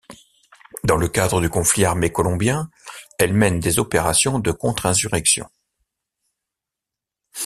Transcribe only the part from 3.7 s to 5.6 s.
opérations de contre-insurrection.